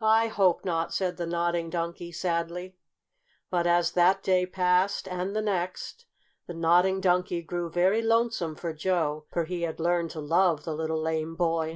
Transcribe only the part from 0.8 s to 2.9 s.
said the Nodding Donkey sadly.